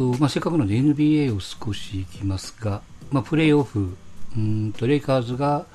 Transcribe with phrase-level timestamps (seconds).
[0.00, 3.94] と、まあ、せっかくので NBA を少しいきますが、まあ、プレーオフ、
[4.34, 5.66] うんとレイカーズが、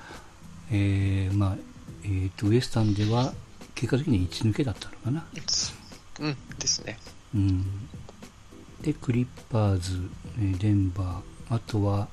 [0.71, 1.57] えーまあ
[2.03, 3.33] えー、とウエスタンでは
[3.75, 5.25] 結果的に1抜けだったのかな。
[6.21, 6.97] うん、ですね。
[7.35, 7.65] うん、
[8.81, 12.07] で、クリッパーズ、えーデンバー、あとは、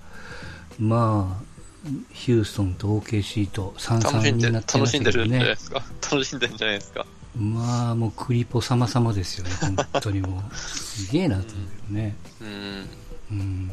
[0.78, 5.56] まあ、ヒューストンと OKC と3-3楽しんで、になってま楽しんでるんじゃないで。
[5.56, 5.82] すか。
[6.10, 7.06] 楽しんでるんじゃないですか。
[7.36, 10.54] まあ、もうクリポ様々ですよね、本当にもう。
[10.54, 12.16] すげえなと思うけどね。
[12.40, 12.88] うん。
[13.30, 13.70] うん。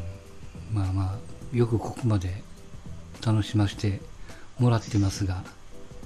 [0.72, 1.18] まあま
[1.52, 2.42] あ、よくここまで
[3.24, 4.00] 楽しませて
[4.58, 5.42] もらってますが、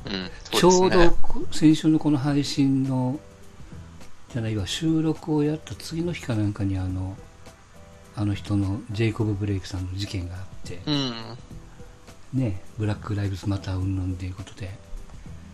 [0.07, 0.31] うん。
[0.51, 1.17] ちょうど
[1.53, 3.21] 先週のこの配信の、
[4.33, 7.17] じゃないわ、収録をやった次の日かなんかにあの、
[8.17, 11.15] あの人のジェイコブ・ブレイクさんの事件があって、うん。
[12.33, 14.77] ね、ブラック・ライブズ・マター云々ということで、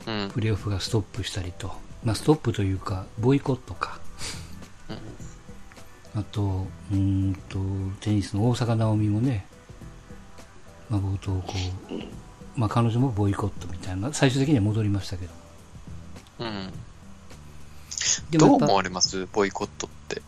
[0.06, 0.30] うん。
[0.30, 1.72] プレーオフがストップしたりと、
[2.04, 3.98] まあ、ストップというか、ボイコットか、
[6.14, 7.58] あと、うーんと、
[8.00, 9.46] テニスの大坂なおみもね、
[10.88, 11.54] まあ、冒頭こ
[11.90, 11.94] う、
[12.58, 15.32] まあ、彼女もボイコットみたいな、最終的には戻りましたけど。
[16.40, 16.72] うん。
[18.30, 19.26] でもどう思われます？
[19.32, 20.22] ボイコットって。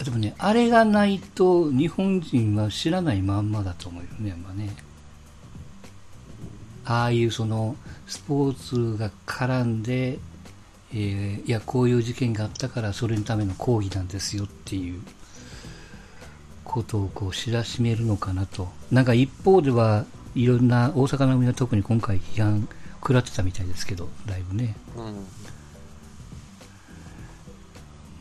[0.00, 4.74] あでもね、あれがないと日本人は知らないまんまだと思うよね、やっぱね。
[6.84, 10.18] ああいうそのスポーツが絡んで、
[10.92, 15.02] えーいや、こういう事件があったからそれのための抗議なんですよっていう
[16.62, 18.68] ことをこう知らしめるのかなと。
[18.90, 20.04] なんか一方では
[20.34, 22.68] いろんな大阪なおみは特に今回批判
[23.00, 24.76] 食らってたみたいですけど、だいぶね。
[24.96, 25.04] うん。
[25.06, 25.10] う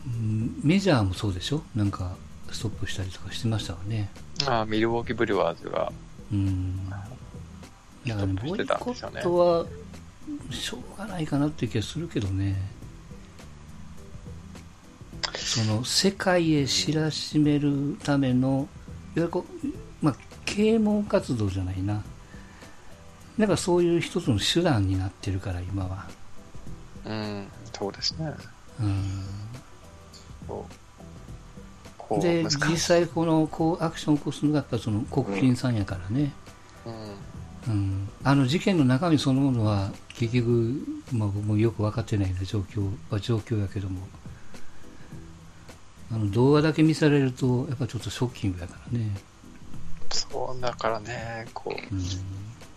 [0.09, 1.63] んメジャーもそうでしょ？
[1.75, 2.15] なんか
[2.51, 4.09] ストップしたりとかしてましたわね。
[4.45, 5.91] ああ、ミルウォーキーブリュワーズが。
[6.31, 6.91] うん。
[8.07, 9.65] だからね、ボイコットは、
[10.51, 12.55] しょうがないかなっていう気がするけどね。
[15.35, 18.67] その、世界へ知らしめるための、いわ
[19.15, 19.67] ゆるこう、
[20.01, 22.03] まあ、啓蒙活動じゃないな。
[23.37, 26.05] なんかそういう一つの手段になってるから、今は。
[27.05, 27.47] うん。
[27.73, 28.31] そうですね。
[28.79, 29.23] うん。
[32.21, 36.31] で、実際この、こう、アクションを起こすのがやっぱその国賓さんやからね。
[36.85, 36.93] うん。
[36.93, 37.12] うん、
[38.23, 44.07] あの事件の中身そのものは結局、まあ、僕もよく分かってないような状況は状況やけども。
[46.11, 49.09] あの動画だけ見せられるとやっぱちょっとショッキングやからね、
[50.13, 52.03] そう、だからね、こう、うん。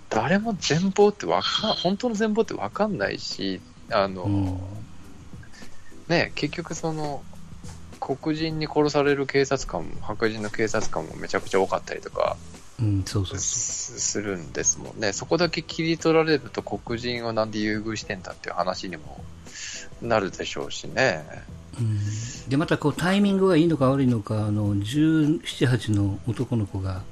[0.09, 3.61] 誰も全貌ってわかん、本当の全貌ってわかんないし、
[3.91, 4.59] あの、うん。
[6.09, 7.23] ね、結局その、
[8.01, 12.37] 黒人に殺される警察官も、白人の警察官もめちゃくちゃ多かったりとか
[13.38, 15.12] すするんですもんね。
[15.12, 19.20] そこだけ切り取られると黒人をなんで優遇してんだっていう話にも
[20.03, 21.25] なるでしょうしね。
[21.81, 21.98] う、うん、
[22.48, 27.03] でまたこうタイミングがいいのか悪いのかあの17、8の男の子が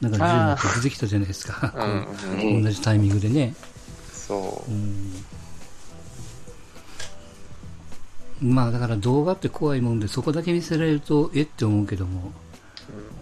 [0.00, 3.54] なんか銃持って出てきたじゃないですか、うん同じタイミングでね。
[4.12, 4.74] そうう。
[4.74, 5.24] ん
[8.42, 12.32] まあだから動画って怖いもんでそこだけ見せられるとえって思うけども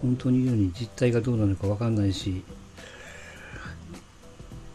[0.01, 2.43] 本当に言うように実態がどうなのか分かんないし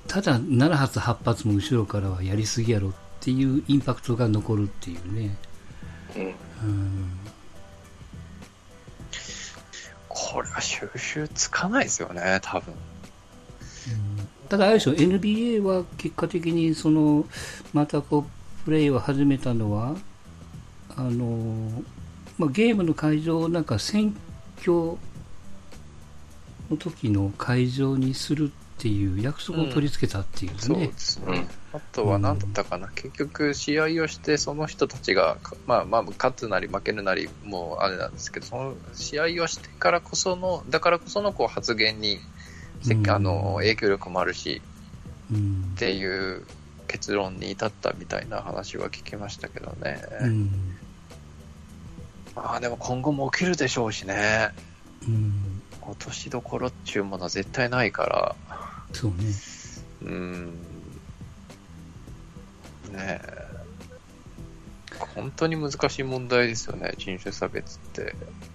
[0.06, 5.36] ただ7発8発も後ろからはやりすぎやろっていうインパクトが残るっていうね、
[6.16, 6.22] うん。
[6.24, 6.34] うん、
[10.08, 12.74] これは収集つかないですよね、多分。
[14.48, 17.24] ただあれでしょ NBA は結果的にその
[17.72, 19.94] またこうプレーを始めたのは
[20.96, 21.84] あの、
[22.36, 24.14] まあ、ゲームの会場をなんか選
[24.60, 24.98] 挙
[26.70, 31.18] の時の会場にするっていう約束を取り付けたっていうそうねで、す。
[31.18, 31.78] ねうん。
[31.78, 42.18] あとは何だったかな、結局、試合をして、その人たちが、かまあまあ、勝つなり負けるなり、もうあれなんですけど、その試合をしてからこその、だからこそのこう発言に、
[42.88, 43.10] うん。
[43.10, 44.62] あの影響力もあるし
[45.30, 45.72] うん。
[45.74, 46.46] っていう
[46.88, 50.02] 結論に至ったみたいな話は聞きましたけどね。
[50.22, 50.76] うん
[52.42, 54.50] まあでも今後も起きるでしょうしね。
[55.06, 58.36] うん、落としどころっていうものは絶対ないから。
[58.92, 59.16] そうね、
[60.02, 60.46] うん。
[62.92, 63.50] ねえ。
[65.14, 68.14] 本当に難しい問題ですよね、人種差別って。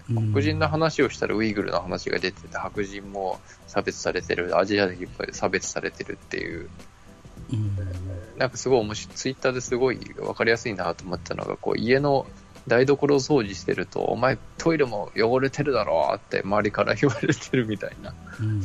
[0.10, 6.70] うん黒人の話をしたらウイグルの話が出てて、白人も差別されてる、アジア人も差別されてるっていう、
[7.52, 7.76] うん
[8.38, 12.28] なんかすごい面白い、ツイッターですごい分かりやすいなと思ったのが、こう家の
[12.68, 18.14] 台所を掃除してると、お前トイレも汚れてるだろうって周りから言われてるみたいな。
[18.40, 18.62] うん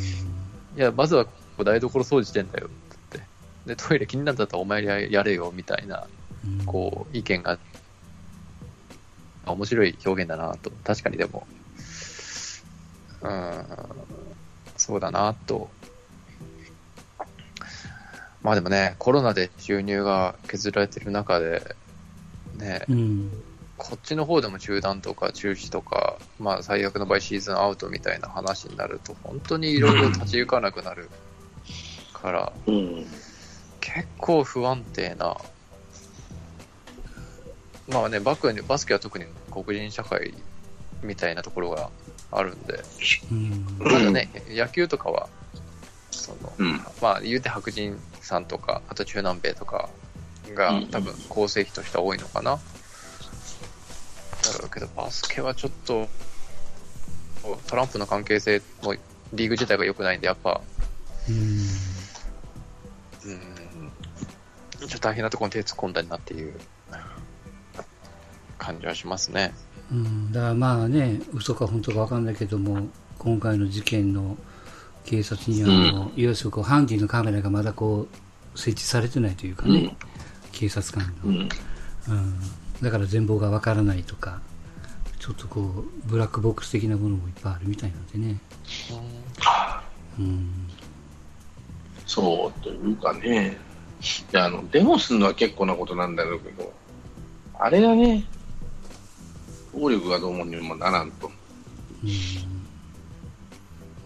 [0.77, 1.27] いや、まずは
[1.59, 3.25] 台所掃除してんだよって言っ
[3.67, 3.75] て。
[3.75, 6.07] で、トイレ気になったらお前ややれよみたいな、
[6.45, 7.59] うんこう、意見が
[9.47, 11.47] 面白い表現だなと、確かにでも、
[13.23, 13.65] うん、
[14.77, 15.71] そうだなと。
[18.43, 21.77] まあでもね、コロナで収入が削られてる中で、
[22.57, 23.31] ね、うん。
[23.83, 31.11] こっちの方でも中断とか中止とか、まあ最悪の場合シーズンアウトみたいな話になると、本当にいろいろ立ち行かなくなる
[32.13, 33.07] から、うん。
[33.81, 35.35] 結構不安定な、
[37.89, 40.35] まあね、バックにバスケは特に黒人社会
[41.03, 41.91] みたいなところが
[42.31, 42.85] あるんで、
[43.31, 43.65] うん。
[43.79, 45.31] まだね、野球とかは、
[46.11, 46.85] その、うん。
[47.01, 49.89] まあ言うて白人さんとか、あと中南米とか
[50.55, 52.61] がうん多分構成比としては多いのかな。
[54.43, 56.09] だろうけど、バスケはちょっと、
[57.67, 58.95] トランプの関係性も
[59.33, 60.61] リーグ自体が良くないんで、やっぱ、
[61.29, 61.37] うん。
[63.23, 63.41] うん、
[64.81, 66.55] ちょっと大変なところに手突っ込んだなっていう
[68.59, 69.53] 感じはしますね。
[69.91, 72.89] うん、だからまあね、嘘か本当か分かんないけども、
[73.19, 74.39] 今回の事件の
[75.05, 78.07] 警察にはあの、いわゆるこうハンディのカメラがまだこ
[78.55, 79.97] う設置されてないというかね、
[80.53, 81.37] 警察官の、うん。
[81.37, 81.49] うん、
[82.83, 84.41] だから全貌が分からないとか、
[85.19, 88.39] ちょっとこう、ブラックボックス的なものもいっぱいあるみたいなんでね。
[90.19, 90.51] うん、
[92.07, 93.57] そうというかね、
[94.33, 96.73] いやあのデモするのは結構なことなんだろうけど、
[97.59, 98.25] あれがね、
[99.73, 101.31] 暴力がどうもにもならんと。
[102.03, 102.11] うん。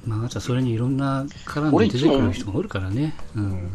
[0.06, 3.14] まあ、あとはそれにいろんな絡んで出てくる人がおるからね。
[3.34, 3.70] うん。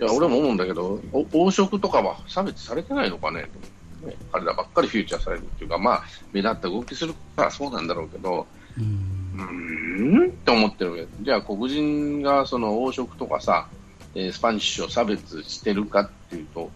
[0.00, 3.46] いや、俺も思うんだけど、お黄色とかは差別されてないのかね？
[4.04, 6.02] ね彼らばっかりフューチャーされるっていうか、まあ、
[6.32, 8.46] 目立った動きするからそうなんだろうけど、
[8.78, 13.68] うんうーんって思ってるわけじゃあ黒人がその黄色とかさ、
[14.14, 16.70] えースパニッシュを差別してるかっていうと、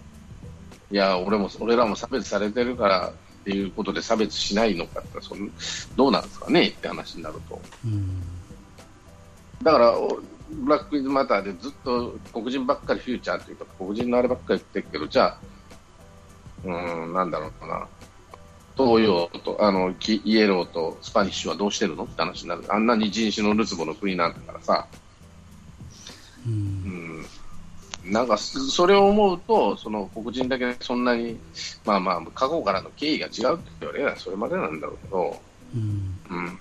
[0.91, 5.51] いや、俺も、俺らも差別されてるからっていうことで差別しないのかってそん
[5.97, 6.69] どうなんですかね？
[6.69, 7.61] って話になると。
[7.85, 8.23] うん。
[9.63, 10.21] だから、お
[10.53, 15.41] ブラック・イズ・マターでずっと黒人ばっかりフューチャーっていうか、黒人のあればっかり言ってるけど、じゃあ、
[16.65, 17.89] うーん、なんだろうな。
[18.77, 22.65] 東洋と、あの、キイエローとスパニッシュはどうしてるのって話になる。
[22.69, 24.87] あんなに人種のるつぼの国なんだからさ、
[26.47, 26.51] う。
[26.51, 27.27] うんん、
[28.05, 31.39] なんか、そそれを思うと、その黒人だけそんなに、
[31.85, 35.43] まあまあ、過去からの経緯が違うって言われればそれまでなんだろうけど、
[35.75, 36.21] うん。
[36.31, 36.59] うん、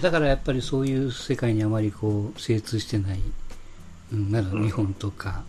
[0.00, 3.20] だからやっぱりそういう世界にあまりこう精通してない、
[4.12, 5.42] うん、まだ日本とか、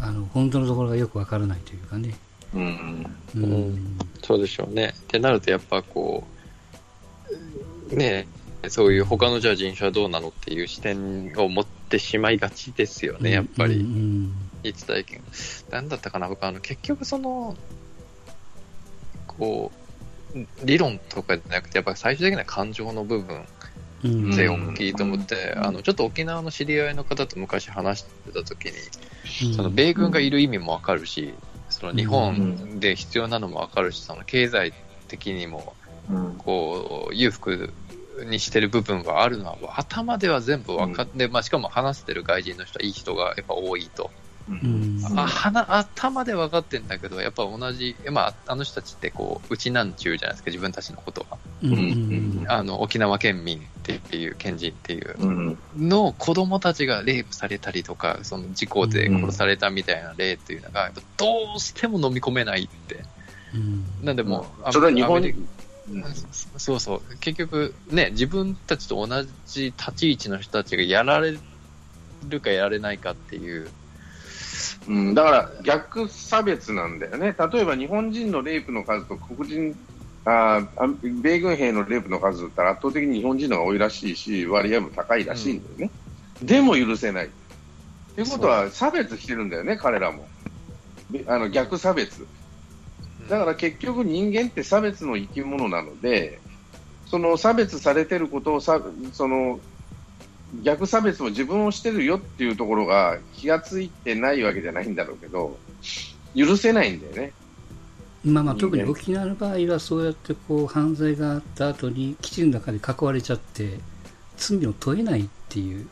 [0.00, 2.14] あの本当のところがよくわからないというかね。
[2.54, 3.44] うん、うん。
[3.44, 4.94] うんそうでしょうね。
[4.98, 6.24] ってなると、やっぱこ
[7.90, 8.26] う、ね
[8.62, 13.76] えそういう他のじゃあ人種はどうなのっていう視点を持ってしまいがちですよね、やっぱうんり。
[13.80, 14.32] うん
[14.62, 15.20] 一体験。
[15.70, 17.54] なんだったかな、僕、あの、結局その、
[19.26, 19.83] こう、
[20.64, 23.44] 理論とかじゃなくて、やっぱり最終的には感情の部分
[24.04, 24.36] うん。
[24.36, 28.72] で大きいと思って、あの、ちょっと沖縄の知り合いの方と昔話してた時に、
[29.48, 29.54] うん。
[29.54, 31.34] その米軍がいる意味もわかるし、
[31.70, 34.72] その日本で必要なのもわかるし、その経済
[35.08, 35.74] 的にも、
[36.10, 37.72] うん、こう、裕福
[38.26, 44.10] にしてる部分はあるのは、頭では全部分かって、まあしかも話してる外人の人はいい人がやっぱ多いと。
[44.48, 45.00] うん。
[45.16, 51.38] あ鼻頭で分かってんだけど、やっぱ同じ、まあ、あの人たちってこう、うちなんちゅうじゃないですか、自分たちのことは。
[51.62, 53.60] うんうんあの、沖縄県民っ
[54.06, 63.04] ていう、県人っていううん、の子供たちがレイプされたりとか、その事故で殺されたみたいな例っていうのが、やっぱどうしても飲み込めないって。
[63.54, 65.22] うんなんでもう、それは日本
[65.90, 66.04] うん
[66.56, 67.16] そうそう。
[67.18, 71.36] 結局、ね、自分たちと同じ立ち位置の人たちがやられ
[72.28, 73.70] るかやられないかっていう。
[74.88, 79.76] うん、だから逆差別なんだよね、例えば日本人のレイプの数と黒人
[80.24, 85.90] ああ米軍兵のレイプの数だったら圧倒的に日本人の方が多いらしいし、割合も高いらしいんだよね、
[86.42, 87.30] でも許せない。
[88.14, 90.26] ということは差別してるんだよね、彼らも。
[91.10, 92.26] であの逆差別。
[93.28, 96.40] だから結局人間って差別の生き物なので、
[97.06, 98.80] その差別されてることをさ、
[99.12, 99.60] その
[100.62, 105.56] 逆差別も自分をしてるよっていうところが気がついてないわけじゃないんだろうけど、
[106.34, 107.32] 許せないんだよね。
[108.24, 113.78] まあまあ特に沖縄の場合はそうやってこう犯罪があった後に基地の中で囲われちゃって
[114.36, 115.86] 罪を問えないっていう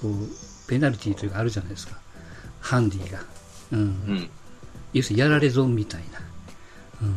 [0.00, 1.98] こうペナルティーというかあるじゃないですか
[2.60, 3.20] ハンディが、
[3.72, 4.30] うんうん。
[4.94, 6.20] 要するにやられ損みたいな、
[7.02, 7.14] うん、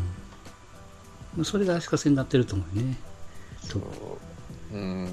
[1.38, 2.98] まそれが足かせになってると思うよね
[3.70, 3.80] と
[4.74, 5.08] うん。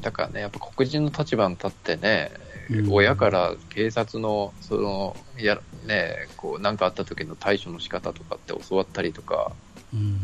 [0.00, 2.30] だからね、やっぱ黒人の立場に立ってね、
[2.70, 2.92] うん。
[2.92, 9.52] 親から警察の、その、や、ね、こう、なんかあった時の対処の仕方とかって教わったりとか、
[9.92, 10.18] うん。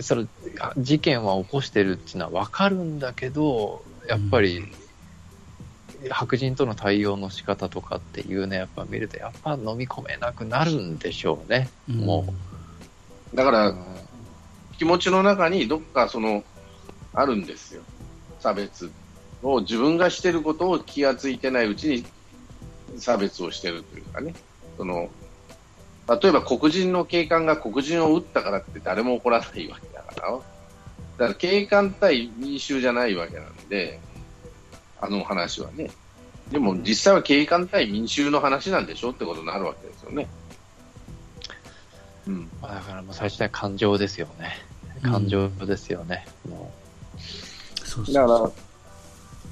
[0.00, 0.28] その
[0.60, 4.64] あ事件は起こしてるっていうのは分かるんだけど、やっぱり、
[6.10, 12.26] 白人との対応の仕方とかっていうね、やっぱ見ると、やっぱ飲み込めなくなるんでしょうね、も
[13.32, 13.36] う。
[13.36, 13.98] だからうん
[14.78, 16.44] 気持ちの中にどっかその、
[17.12, 17.82] あるんですよ。
[18.38, 18.92] 差別
[19.42, 22.04] を自分がしてることを気がついてないうちに
[22.98, 24.34] 差別をしてるというかね。
[24.76, 25.08] その、
[26.08, 30.32] 例えば黒人の警官が黒人を撃ったからって誰も怒らないわけだから。
[30.32, 30.42] だか
[31.18, 34.00] ら警官対民衆じゃないわけなんで、
[35.00, 35.90] あの話はね。
[36.50, 40.28] でも実際は警官対民衆の話なんでしょってことになるわけですよね。
[42.26, 42.48] うん。
[42.62, 44.52] まあだからもう最初は感情ですよね。
[45.02, 46.26] 感情ですよね。
[46.48, 46.72] も
[47.84, 48.50] そうそうだから、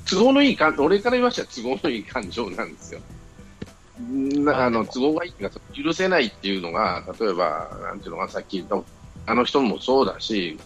[0.08, 3.00] 都合のいい感、俺から言わせたら都合のいい感情なんですよ。
[3.98, 10.58] なあの、都合がいいが許せないっていうのが、例えば、なんていうのかな、さっき言った、あの人もそうだし、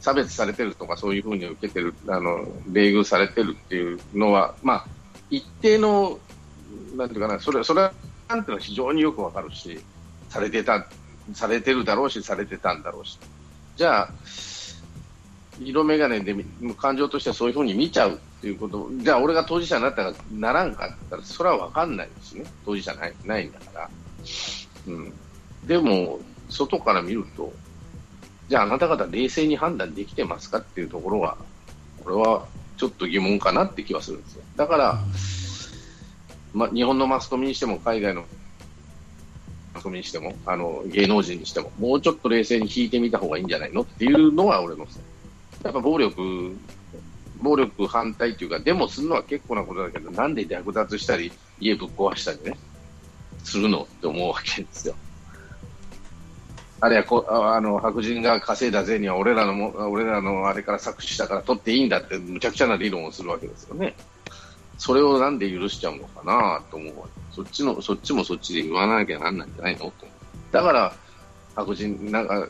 [0.00, 4.86] 差別されてるとか、そういうふうに受けてる、あの、冷遇されてるっていうのは、まあ、
[5.30, 6.18] 一定の、
[6.96, 7.92] なんていうかな、それ、それは、
[8.28, 9.80] なんていうのは非常によくわかるし、
[10.28, 10.86] されてた、
[11.32, 13.18] されてるだろうし、されてたんだろうし。
[13.76, 14.10] じゃあ、
[15.60, 16.34] 色眼鏡で
[16.76, 23.90] 感情としてはそういうふうに見ちゃうっていうこと、じゃあ俺が当事者になったらならんかって言ったら、それは分かんないですね、当事者ないないんだから。
[24.86, 25.12] うん、
[25.66, 26.18] でも、
[26.50, 27.52] 外から見ると、
[28.48, 31.36] じゃああなた方冷静に判断できてますかっていうところは、
[32.02, 32.46] これは
[32.76, 34.42] ちょっと疑問かなって気はするんですよ。
[34.56, 35.04] だから、
[36.52, 38.24] ま、日本のマスコミにしても海外の
[39.74, 44.86] マスコミにしてもあの芸能人にしてももうちょっと冷静に聞いてみた方がいいんじゃないのっていうのは俺の
[45.64, 46.56] やっぱ暴力
[47.40, 52.56] 暴力反対っていうかデモするのは結構なことだけどなんで略奪したり家ぶっ壊したりね
[53.42, 54.94] するのって思うわけですよ。
[56.80, 63.94] あるいはこあの白人が稼いだ税には俺らのも俺らのあれから搾取したから取っていいんだってむちゃくちゃな理論をするわけですよね。
[64.76, 70.08] それをなんで許しちゃうのかなと思うわけそっちのそっちもそっちで言わなきゃなんないんじゃないのと思う
[70.52, 70.94] だから
[71.54, 72.48] 白人なんか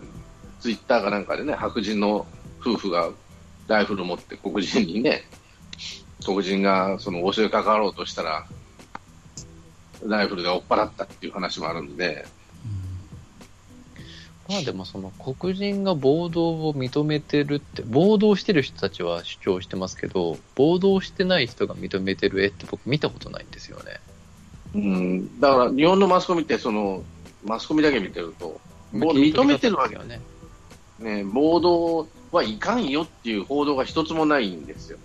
[0.60, 2.26] ツイッターかなんかでね白人の
[2.64, 3.10] 夫婦が
[3.68, 5.24] ライフル持って黒人にね
[6.24, 8.46] 黒人がその襲いかかろうとしたら
[10.04, 12.26] ライフルで追っ払ったっていう話もあるんで、
[14.48, 24.00] まあでもその黒人が暴動を認めてるって、暴動してる人たちは主張してますけど、暴動してない人が認めてる絵って僕見たことないんですよね。
[24.74, 27.02] うん、だから日本のマスコミってその
[27.44, 28.60] マスコミだけ見てると
[28.92, 30.20] もう認めてるわけよね。
[30.98, 34.98] ね、暴動はいかんよっていう報道が一つもないんですよ。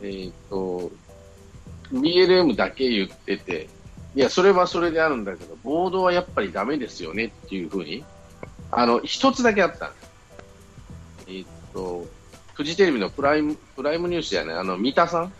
[0.00, 0.90] えーっと、
[1.92, 3.68] BLM だけ言ってて、
[4.14, 8.04] いや、それはそれであるんだけど、暴動はやっぱりダメですよねっていうふうに、
[8.70, 10.10] あの、一つだけあったんです。
[11.26, 12.06] えーっと、
[12.54, 15.32] フジテレビのプライム、プライムニュースやね、あの、三田さん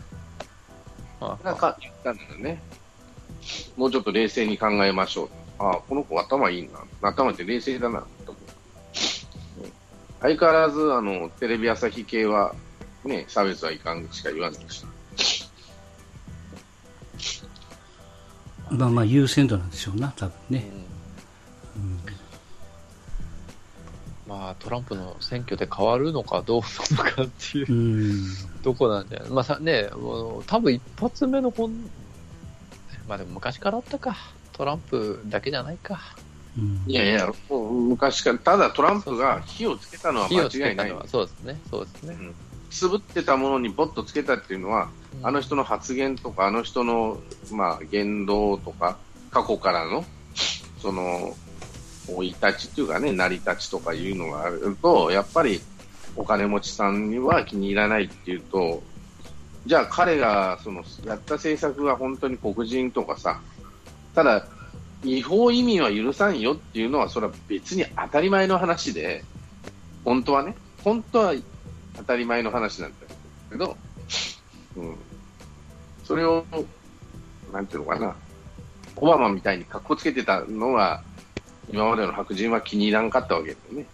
[1.21, 2.61] あがか言ったんだよね。
[3.77, 5.29] もうちょっと冷静に考えましょう。
[5.59, 7.09] ああ、この子頭いいな。
[7.09, 8.05] 頭って冷静だな、
[10.21, 12.53] 相変わらず、あの、テレビ朝日系は、
[13.03, 14.85] ね、差別はいかんしか言わないし。
[18.69, 20.69] まあまあ優先度なんでしょうな、多分ね。
[21.75, 21.99] うん
[24.27, 26.61] まあトランプの選挙で変わるのかどう
[26.95, 27.75] なのかっていうう
[28.13, 28.61] ん。
[28.63, 31.73] とこなんじゃないまあさね、もう多分一発目の本、
[33.09, 34.15] まあでも昔からあったか。
[34.53, 35.99] トランプだけじゃないか。
[36.57, 36.83] うん。
[36.87, 40.95] いやいや、もう昔から、ただトランプが火をつけたのは間違いない。
[41.07, 41.59] そうですね。
[41.69, 42.17] そうですね。
[42.19, 42.35] うん。
[42.69, 44.89] くすぶってたものにボッとつけたっていうのは、
[45.23, 47.19] あの人の発言とか、あの人の、
[47.51, 48.97] まあ、言動とか、
[49.29, 50.05] 過去からの、
[50.81, 51.35] その、
[52.07, 55.61] 生い立ちっていうかね、成り立ちとかいうのがあると、やっぱり、
[56.15, 58.81] お金持ちさんには気に入らないっていうと、
[59.65, 63.41] じゃあ彼が、その、やった政策が本当に黒人とかさ、
[64.15, 64.47] ただ、
[65.03, 69.23] 違法移民は許さんよっていうのは、それは別に当たり前の話で、
[70.05, 71.33] 本当はね、本当は
[71.97, 72.95] 当たり前の話なんだ
[73.49, 73.77] けど、
[74.75, 74.95] うん、
[76.03, 76.45] それを、
[77.51, 78.15] なんていうのかな、
[78.95, 81.03] オバマみたいに格好つけてたのが、
[81.71, 83.85] 今までの白人は気に入らんかったわけだよね。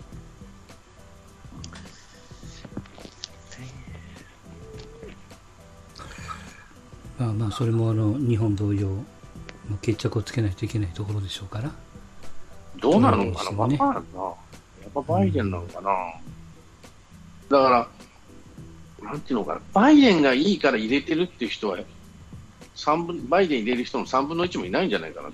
[7.17, 9.03] まあまあ、それもあの日本同様、
[9.81, 11.71] 決着をつけないといけないところでしょうから。
[12.79, 14.21] どうなるのかな、からんな。
[14.23, 14.31] や
[14.87, 15.91] っぱバイデンなのかな。
[17.49, 17.87] だか
[19.01, 21.79] ら、なんていうのかな、バイデンがいいから入れてるっていう人は、
[22.75, 25.31] 三分バイデン入れる人の3分の1もいないんじゃないかな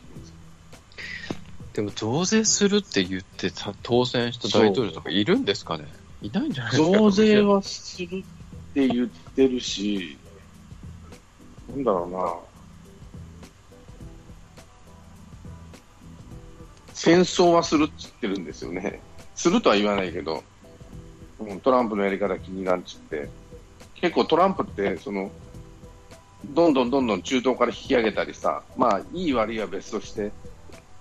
[1.73, 5.85] でも増税するって言ってさ当選した大統領とかいるんですかね？
[6.21, 6.97] いないんじゃないですか？
[6.97, 10.17] 増税はするって言ってるし、
[11.69, 12.52] なんだろうな。
[17.03, 19.01] 戦争はするって言ってるんですよね。
[19.35, 20.41] するとは言わないけど、
[21.61, 23.27] トランプのやり方気になるっつって。
[23.95, 25.29] 結構トランプって、その、
[26.45, 30.31] どんどんどんどん中東から引き上げたりさ、まあ、いい悪いは別として、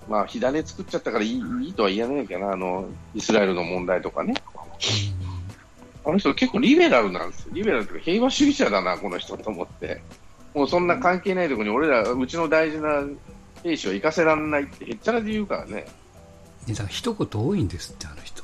[0.08, 4.34] まあ、火種作っちゃったからいいいいとは言えないけどな、あの、イスラエルの問題とかね。
[6.04, 7.50] あの人結構リベラルなんですよ。
[7.52, 10.02] リベラルというか平和主義者だな、この人と思って。
[10.52, 13.04] もうそんな関係ないところに俺ら、うちの大事な
[13.62, 15.72] 兵士を行かせられないってへっちゃらで言うからね。
[15.74, 15.86] ね
[16.68, 18.42] だから一言多いんですって、あの人。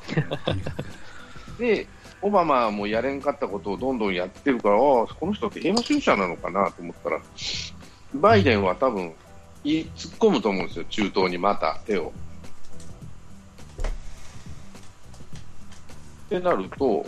[1.58, 1.86] で、
[2.20, 7.20] オバマもやれんかったことをどんどんやってるから、ああ、この人って平和主義者なのかなと思ったら、
[8.14, 9.12] バイデンは多分、
[9.64, 12.12] い突っ込むと思うんですよ、中東にまた手を。
[16.26, 17.06] ってなると、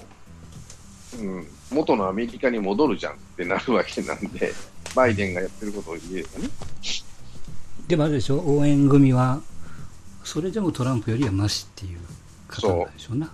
[1.19, 4.53] うん、元のアメリカに戻るじゃんってなるわけなんで、
[4.95, 6.49] バイデンがやってることを言えばね。
[7.91, 9.41] でもあれでしょ、応援組は、
[10.23, 11.99] それでもトランプよりはマシっていう
[12.47, 13.29] 方なんでしょうな。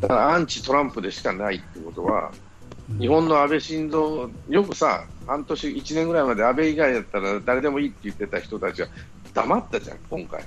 [0.00, 2.50] だからアンチトランプでしかないってことは、うん
[2.98, 8.88] 日本の安倍晋三、よくさ、半年、1年ぐらいまで安倍以外だったら誰でもいいって言ってた人たちは
[9.32, 10.44] 黙ったじゃん、今回。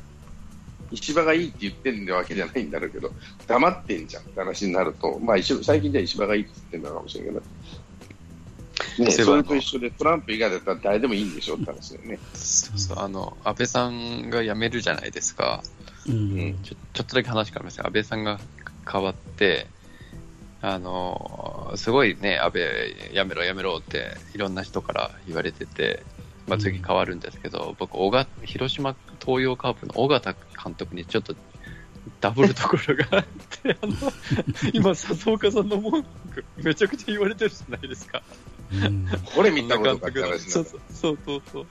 [0.92, 3.12] 石破がいいって言ってるわけじゃないんだろうけど、
[3.48, 7.46] 黙ってんじゃんって話になると、まあ、最近では石破がいいって言ってるのかもしれないけど、
[9.00, 9.56] ね、それと。
[9.56, 12.20] 一緒でトランプ以外だったら誰でもいいんでしょって話だよね。
[12.34, 15.64] そうそうあの安倍さんが辞めるじゃないですか、
[16.08, 16.60] うん。
[16.64, 18.40] ちょちょっとだけ話変わります安倍さんが
[18.90, 19.68] 変わって、
[20.62, 26.04] あのすごいね、安倍、やめろ、やめろっていろんな人から言われてて、
[26.48, 31.36] まあ、次変わるんですけど、僕小が、広島東洋カープの尾形監督にちょっと
[32.20, 33.26] ダブるところがあっ
[33.62, 33.94] て、あの
[34.74, 38.22] 今、笹岡さんの文句、めちゃくちゃ言われてるじゃないですか。
[38.72, 39.08] うん。
[39.36, 41.68] これ見たことかって話になそうるそうそうそう。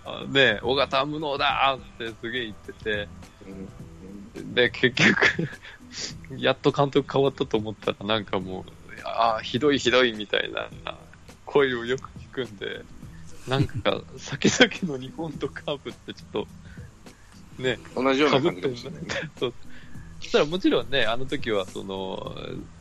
[0.63, 3.09] 尾形は無能だってすげえ言ってて、
[4.55, 5.49] で、結局、
[6.37, 8.73] やっと監督変わったと思ったら、なんかもう、
[9.05, 10.69] ああ、ひどいひどいみたいな
[11.45, 12.83] 声をよく聞くんで、
[13.49, 16.47] なんか、 先々の日本とカープってちょっ
[17.57, 19.31] と、ね、うん同じようなかぶってる感じかもしれないね。
[19.39, 19.55] そう
[20.23, 22.35] そしたらもちろんね、あの時はその、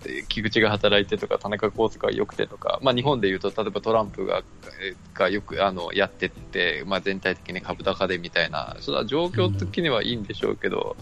[0.06, 4.44] え菊池が働いてとか、田中康介が良くてとか、まあ日本で言うと、例えばトランプが、
[4.82, 10.96] えがよくあのやってって、まあ全体的に株高でみたいな、それは状況的にはいいんでしょうけど、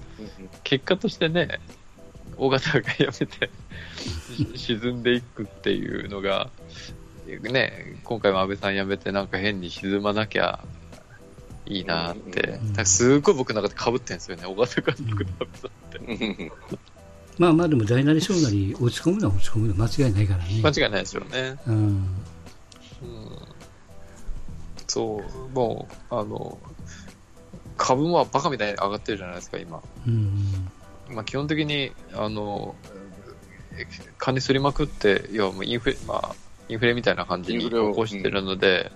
[0.63, 1.60] 結果としてね、
[2.38, 3.49] 尾形が辞めて
[4.58, 6.49] し沈んでいくっていうのが、
[7.28, 10.63] ね、今回も安倍さん辞めてなんか変に沈まなきゃ
[11.69, 16.43] いいなって、うんすごい僕の中で被ってんですよね、尾形監督と安倍さんって。
[16.43, 16.51] うん
[17.38, 20.62] まあまあでも大なり小なり落ち込むのは落ち込むのは間違いないからね。
[20.62, 21.58] 間違いないですよね。
[21.67, 21.75] うん。
[21.75, 22.05] うん、
[24.88, 26.60] そう、もう、あの、
[27.77, 29.82] 株もバカみたいに上がってるじゃないですか、今。
[30.05, 30.69] うん。
[31.12, 32.75] まあ、基本的に、あの、
[33.77, 33.86] え
[34.17, 36.36] 金すりまくって、要はもうインフレ、まあ、
[36.67, 38.91] インフレみたいな感じに起こしてるので、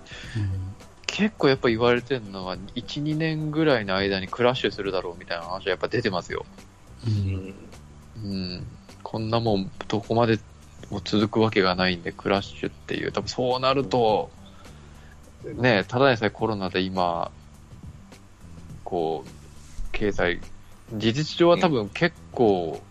[1.14, 6.44] 結構やっぱ言われてるのは、1、2年ぐらいの間にクラッシュするだろうみたいな話はやっぱ出てますよ。
[7.06, 7.54] うん。
[8.16, 8.68] うん。
[9.04, 10.40] こんなもん、どこまで
[10.90, 13.12] も続くわけがないんで、クラッシュっていう。
[13.12, 14.32] 多分そうなると、
[15.56, 17.32] ね、ただでさえコロナで今、
[18.84, 19.30] こう、
[19.92, 20.40] 経済、
[20.96, 22.82] 事実上は多分結構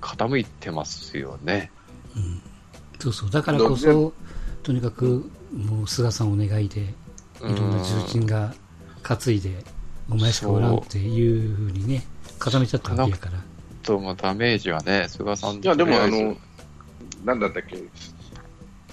[0.00, 1.70] 傾いてますよね。
[2.16, 2.40] うん。
[2.98, 3.30] そうそう。
[3.30, 4.14] だからこそ、
[4.62, 6.94] とにかく、もう菅さんお願いで、
[7.40, 8.52] いろんな重鎮が
[9.02, 9.50] 担いで、
[10.10, 12.04] お前しかおらんっていうふうにね、
[12.38, 13.38] 固めちゃったわけやから。
[13.82, 16.36] と、まあ、ダメージはね、菅さんいや、でもあの、
[17.24, 17.78] なんだったっけ、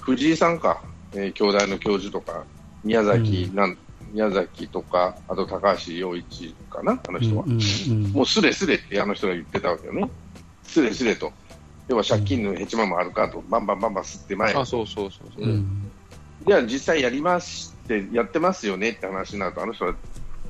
[0.01, 0.81] 藤井さんか、
[1.13, 2.43] えー京大の教授とか、
[2.83, 3.77] 宮崎、うんなん
[4.11, 7.43] 宮崎とか、あと高橋洋一かな、あの人は。
[7.45, 7.59] うんうん
[8.05, 10.09] うんもうすれすれってあの人が言ってたわけよね。
[10.63, 11.33] すれすれと。
[11.87, 14.53] 要は借金のヘチマもあるかと、バンバンバンバン吸って前。
[14.53, 15.45] あ、そうそうそうそう。
[15.45, 15.91] うん
[16.47, 19.95] じゃあ実際やりまして、やってますよねって話になると、あの人は、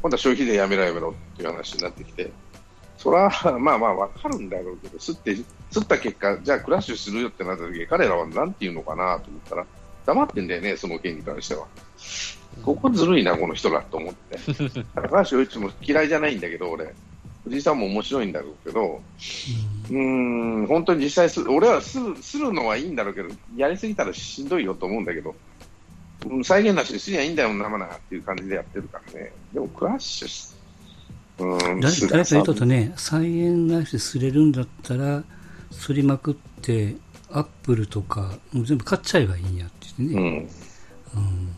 [0.01, 2.31] 今度は消費税やめろやめろっていう話になってきて、
[2.97, 5.31] それはまあまあわかるんだろうけど、吸って、
[5.71, 9.65] 吸った結果、じゃあクラッシュするよってなった時、彼らは何て言うのかなと思ったら、
[10.05, 11.67] 黙ってんだよね、その件に関しては。
[12.63, 14.39] ここずるいな、この人らと思って。
[14.95, 16.93] 高橋洋一も嫌いじゃないんだけど、俺。
[17.45, 19.01] 藤井さんも面白いんだろうけど、
[19.91, 25.35] うん、本当に実際す、俺はするするのはいいんだろうけど、やりすぎたらしんどいよと思うんだけど、
[26.43, 29.31] 再現なしにすりゃいいんだよ、なまなっていう感じでやってるからね。
[29.53, 30.55] でもクラッシュし
[31.37, 35.23] うん、誰誰か言うととね、3円ないしすれるんだったら、
[35.71, 36.95] すりまくって、
[37.29, 40.21] アップルとか、もう全部買っちゃえばいいんやって言ってね。
[40.21, 41.21] うん。
[41.21, 41.55] うん。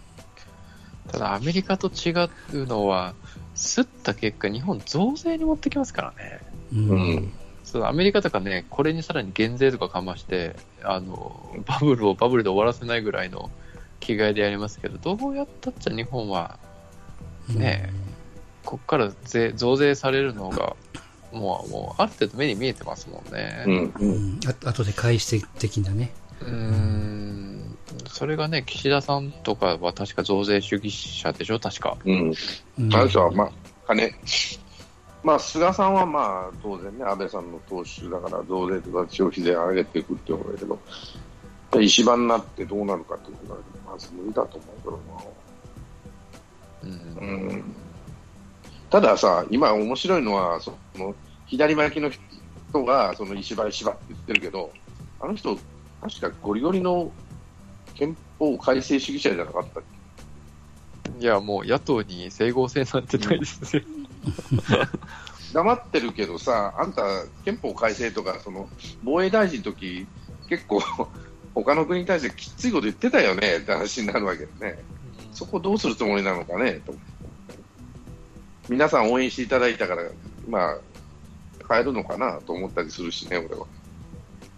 [1.11, 2.09] ただアメリカと違
[2.53, 3.13] うのは、
[3.55, 6.39] 吸った結果、日本増税に持ってきますからね。
[6.73, 6.89] うん。
[6.89, 7.33] うん
[7.67, 13.51] そうアメリカとかね、これにさらに減税とかかまして、あのバブルをバブルで終わらせないぐらいの
[13.99, 16.59] 気概でやりますけど、どうやったっちゃ日本は、
[17.49, 17.93] ね
[18.65, 20.75] ここから税増税されるのが、
[21.31, 23.63] もう、もうある程度目に見えてますもんね。
[23.65, 23.73] うん。
[23.73, 24.31] ううん。
[24.33, 24.39] ん。
[24.45, 26.11] あ後で返して的なね。
[26.41, 27.77] うーん
[28.09, 31.97] それがね、岸田さんとかは確か増税主義者でしょ、確か。
[32.03, 32.33] うん。
[32.79, 32.95] うん。
[32.95, 33.51] あの人は、まあ、
[33.87, 34.11] 金。
[35.23, 40.79] まあ、菅さんはまあ、当然ね、安倍さんの党首だから、増税とか消費税上げていくって思うけど、
[41.79, 44.99] 石破になってどうなるかってことだけど、まず無理だと思う
[46.83, 47.17] けどな。
[47.19, 47.75] うんうん
[48.89, 51.13] たださ、今面白いのは、その
[51.45, 54.71] 左巻きの人がその石破石破って言ってるけど、
[55.19, 55.57] あの人、
[56.01, 57.11] 確かゴリゴリの
[57.95, 59.83] 憲法改正主義者じゃなかったっ
[61.19, 63.81] いや、もう野党に整合性なんてないですよ。
[63.81, 63.87] け？
[65.53, 67.01] 黙ってるけどさ、あんた、
[67.43, 68.69] 憲法改正とか、その
[69.03, 70.07] 防衛大臣の時
[70.47, 70.81] 結構、
[71.63, 74.77] 他の国に対してきついこと言ってたよねって話になるわけでね、
[75.31, 76.93] そこどうするつもりなのかねと。
[78.69, 80.03] 皆さん応援していただいたから、
[80.47, 80.77] まあ、
[81.69, 83.65] 変えるのかなと思ったりするしね、俺は。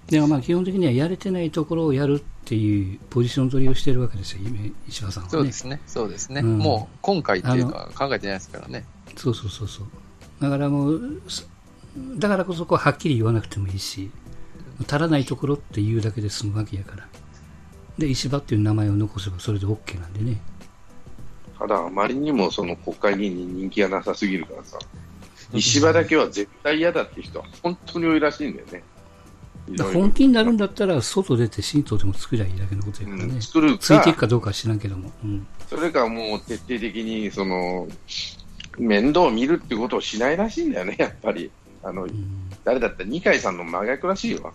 [0.07, 5.31] でもまあ基本的にはやれてないところをやるっていうポジション取りをしてるわけですよ、今石破さんはね。
[5.31, 6.41] そうですね、そうですね。
[6.41, 8.85] うんもう今回っていうのは考えてないですからね。
[9.15, 9.87] そうそうそうそう。
[10.41, 11.47] だからもう、す
[12.17, 14.09] だからこそこうはっきり言わなくてもいいし、
[14.83, 17.07] 足らないところって言うだけで済むわけやから。
[17.97, 20.41] で、石破っていう名前を残せばそれで OK なんでね。
[21.57, 24.79] ただ、あまりにもその国会議員に人気がなさすぎるからさ、
[25.53, 28.83] 石破だけは絶対嫌だって人は本当に多いらしいんだよね。
[29.93, 33.33] 本気になるんだったら、外出て新党でも作りゃいいだけのことやからね。
[33.33, 35.11] うん作るついていくか、かどうかは知らんけども。
[35.23, 35.45] うん。
[35.67, 37.87] それかもう徹底的にその
[38.79, 41.51] 面倒を見るってことをしないらしいんだよね、やっぱり。
[41.83, 44.53] あのうん誰だったら二階さんの真逆らしいよ。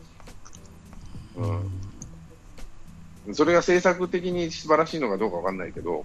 [1.36, 6.04] うん、それが政策的に素晴らしいのかどうかわかんないけど、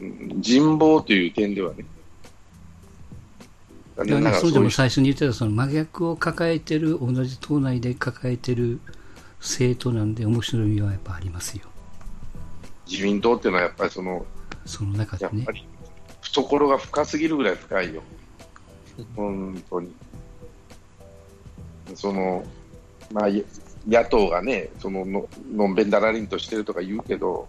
[0.00, 1.84] うん、人望という点ではね。
[3.96, 8.80] 残だかそうでも最初に言ってたその真逆を抱えてる、同じ党内で抱えてる
[9.40, 11.64] 政党なんで面白みはやっぱありますよ。
[12.88, 14.24] 自民党っていうのはやっぱりその、
[14.64, 15.52] その中でねやっぱ。
[15.52, 15.66] り
[16.20, 18.02] 懐が深すぎるぐらい深いよ。
[19.16, 19.92] 本当に。
[21.94, 22.44] その、
[23.12, 23.42] まあ、や
[23.88, 27.48] 野党がね、そのの、のんべんだらりんとしてるとか言うけど、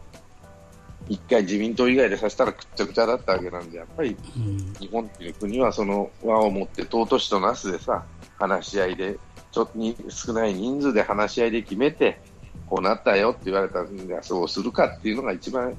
[1.10, 4.74] 一回自民党以外でさせたらくっちゃくちゃだったわけなんで、やっぱりうん。
[4.80, 8.06] 日本っていう国はその和を持って尊しとなすでさ、
[8.38, 9.20] 話し合いで、
[9.52, 12.22] ちょっとに少ない人数で話し合いで決めて、
[12.68, 15.76] こうなったよって言われたんで、そうするかっていうのが一番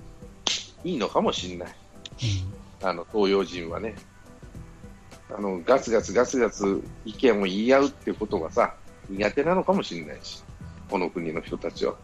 [0.85, 1.69] いいのかもしれない。
[2.83, 3.95] あの、東洋人はね。
[5.33, 8.75] あの、ガツガツガツガツ意見を言い合うってことがさ、
[9.09, 10.43] 苦手なのかもしれないし、
[10.91, 11.95] この国の人たちは。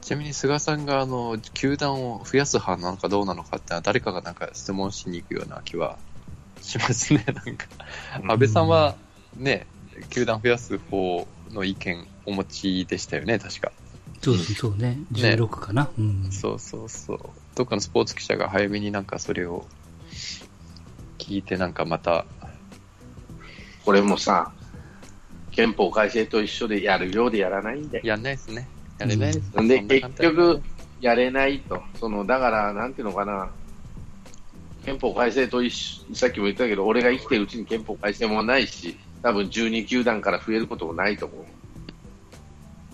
[0.00, 5.98] ちなみに菅さんがあの球団を増やす派なのかどうなのかってのは誰かがなんか質問しに行くような気は
[6.60, 7.24] しますね。
[7.46, 7.66] なんか
[8.28, 8.96] 安倍さんは
[9.34, 9.66] ね、
[10.10, 13.72] 球団増やす方の意見お持ちでしたよね、確か。
[14.22, 14.98] そうそうね。
[15.12, 15.90] 16かな。
[15.98, 16.30] うん。
[16.30, 17.18] そうそうそう。
[17.56, 19.66] どっかのスポーツ記者が早めになんかそれを
[21.18, 22.26] 聞いてなんかまた、
[23.84, 24.52] これもさ、
[25.54, 28.00] 憲法改正と一緒でやるようでやらないんで。
[28.04, 28.68] やんないですね。
[28.98, 29.50] やれないですね。
[29.54, 30.62] なんで結局、
[31.00, 31.80] やれないと。
[32.00, 33.50] その、だから、なんていうのかな。
[34.84, 41.34] 憲法改正と一緒、さっきも言ったけど、俺が生きてるうちに憲法改正もないし、多分12球団から増えることもないと思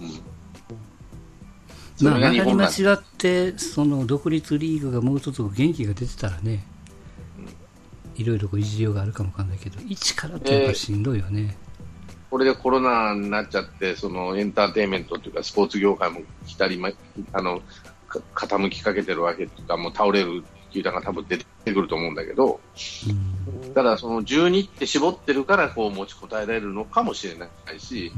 [0.00, 0.02] う。
[0.02, 0.10] うん。
[1.96, 6.64] そまあ、曲がり間違って、その独立リーグがもう一つ元気が出てたらね、
[8.16, 11.56] いろいろこういじりようがあるかもわかんないけど、一からってやっぱしんどいよね。
[12.30, 16.90] これでコロナになっちゃって、そのエンターテインメントというか、スポーツ業界も来たり、ま
[17.32, 17.60] あの、
[18.08, 22.60] か傾きかけてるわけとか、もう倒れる球団が多分出てくると思うんだけど、
[23.64, 23.74] うん。
[23.74, 28.12] ただその12って絞ってるからこう持ちこたえられるのかもしれないし、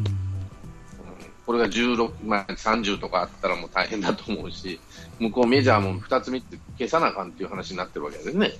[1.47, 4.79] これが16、まあ、30とかあったらもう大変だと思うし、
[5.19, 8.53] 向こうメジャーも2つ3つ消さなあかんっていう話になってるわけですね。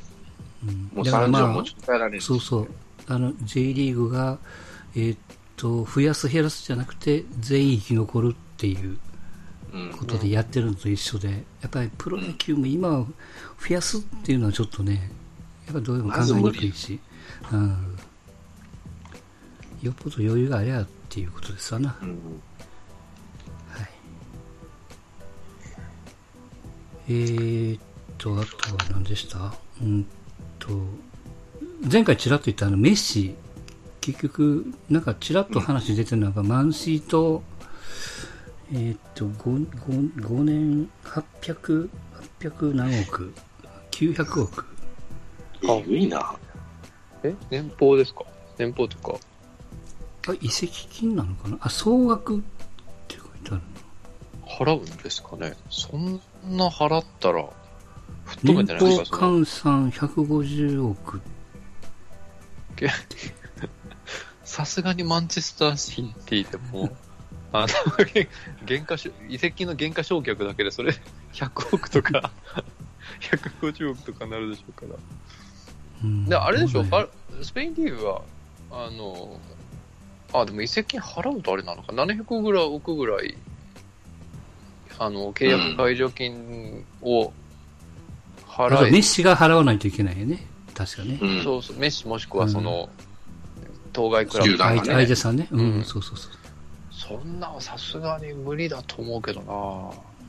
[0.67, 2.21] うんもうだから30はまあ持ちこたえられる。
[2.21, 2.69] そうそう。
[3.07, 4.39] あの、J リーグが、
[4.95, 5.19] えーっ
[5.63, 8.99] と、増やす減らすじゃなくて、全員生き残るっていう
[9.73, 13.07] うんことでやってるのと一緒で、やっぱりプロ野球も今は
[13.61, 15.13] 増やすっていうのはちょっとね、
[15.67, 16.99] やっぱどうでも考えにくいし、
[17.53, 17.97] うん。
[19.83, 21.97] よっぽど余裕がありゃっていうことですわな。
[22.03, 22.09] うん。
[22.09, 22.15] は
[23.85, 23.89] い。
[27.09, 27.81] えーっ
[28.19, 29.55] と、あとは何でした？
[29.81, 30.07] うん
[30.59, 30.69] と、
[31.91, 33.35] 前回ちらっと言ったあのメッシ、
[34.03, 37.43] 結局、なんかちらっと話出てるのが、マンシーと、
[38.73, 41.89] えーっと5、5, 5年800、
[42.41, 43.33] 800何億、
[43.93, 44.67] 900億。
[45.63, 46.35] えぐいな。
[47.23, 47.35] え？
[47.51, 48.25] 年俸ですか？
[48.59, 49.19] 年俸とか。
[50.29, 51.59] あ、移籍金なのかな？
[51.61, 52.41] あ、総額っ
[53.07, 53.61] て書いてある
[54.45, 55.55] 払うんですかね？
[55.71, 57.49] そんな払ったら、
[58.25, 58.59] 吹っ飛の。
[58.63, 61.21] べてない年俸ですかその換算150億。
[64.53, 66.95] さすがにマンチェスターシティでも、
[67.53, 67.67] あの、
[68.69, 70.93] 原価し移籍の原価償却だけでそれ
[71.33, 72.31] 100億とか、
[73.33, 74.99] 150億とかなるでしょうから。
[76.05, 77.11] うんで、あれでしょ、どう
[77.43, 78.23] スペインリーグは、
[78.71, 79.41] あの、
[80.35, 83.35] あ、でも移籍金払うとあれなのか、700ぐらい億ぐらい、
[84.99, 87.33] あの、契約解除金を
[88.47, 90.47] 払え、メッシが払わないといけないよね。
[90.75, 91.19] 確かね。
[91.23, 91.43] うん。
[91.43, 92.91] そうそう、メッシもしくはその、
[93.93, 94.51] 当該クラブ。
[94.53, 94.59] ね。
[94.59, 95.49] 相手さんね。
[95.51, 95.85] うん、うん。
[95.85, 96.33] そうそうそう。
[96.91, 99.53] そんなんはさすがに無理だと思うけどな。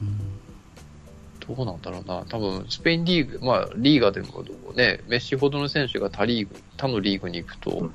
[0.01, 1.55] うん。
[1.55, 2.25] どうなんだろうな。
[2.29, 4.43] 多分スペインリーグ、まあ、リーガでも
[4.75, 7.93] ね、メッシほどの選手が他リーグ、他のリーグに行くと、うん。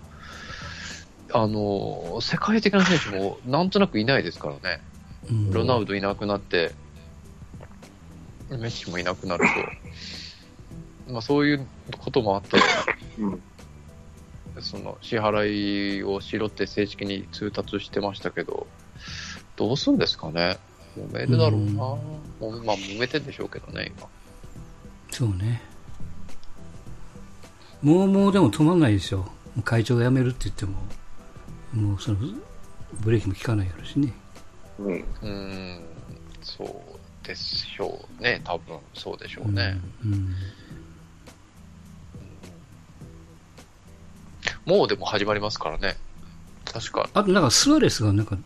[1.33, 4.81] あの、世界的な選手もなんとなくいないですからね。
[5.31, 5.51] うん。
[5.51, 6.73] ロナウドいなくなって、
[8.51, 9.45] メッシもいなくなる
[11.07, 11.67] と、 まあそういう
[11.99, 12.59] こともあって、
[13.19, 13.43] うん。
[14.61, 18.67] その支払いをしろって正式に通達してましたけど、
[19.57, 20.59] どうするんですかね？
[20.97, 21.69] 揉めるだろうな。
[22.47, 24.09] うまあ揉めてんでしょうけどね、今。
[25.11, 25.63] そうね。
[27.83, 29.19] もうもうでも止まんないでしょ。
[29.19, 29.27] も
[29.59, 30.79] う会長が辞めるって言っても、
[31.73, 32.19] もうその、
[33.01, 34.13] ブレーキも効かないやろしね。
[34.79, 34.95] うん。
[34.95, 35.83] うーん、
[36.43, 38.41] そうでしょうね。
[38.45, 39.81] 多分そうでしょうね。
[40.05, 40.13] うん。
[40.13, 40.35] うん
[44.69, 45.97] もうでも始まりますからね。
[46.67, 47.09] 確か。
[47.15, 48.37] あとなんかスアレスがなんか、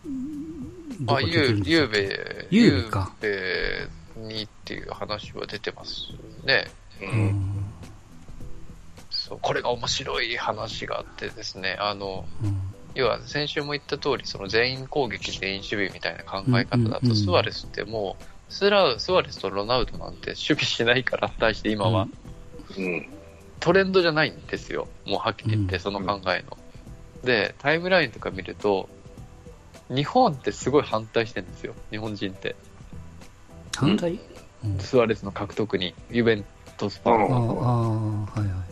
[1.07, 6.13] あ、か出てるゆう、ゆんですようべ、ゆうべかゆうべにっていう話は出てます
[6.45, 6.71] ね。
[7.01, 7.05] う。
[7.05, 7.63] うんん。
[9.09, 22.07] そう、これが面白い話があってですね、あの、うん要は先週も言った通り、その全員攻撃、全員守備みたいな考え方だと、うんうんうんスアレスってもう、スラスアレスとロナウドなんて守備しないから、対して今は、
[22.77, 23.22] うん。
[23.63, 24.89] トレンドじゃないんですよ。
[25.05, 26.57] もうはっきり言って、うんその考えの。
[27.23, 28.89] で、タイムラインとか見ると、
[29.87, 31.73] 日本ってすごい反対してるんですよ。
[31.89, 32.57] 日本人って。
[33.73, 34.19] 反対？
[34.65, 36.45] うんスアレスの獲得に、ユベン
[36.77, 37.85] トスファンあ
[38.25, 38.65] はいは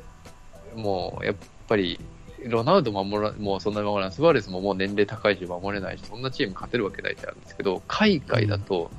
[0.75, 0.77] い。
[0.77, 1.35] もう、やっ
[1.69, 1.97] ぱり、
[2.43, 4.11] ロナウド守ら、もうそんなに守らない。
[4.13, 8.91] スアレスももう年齢高いし守れないし、そんなチーム勝てるわけないってあるんですけど、海外だと、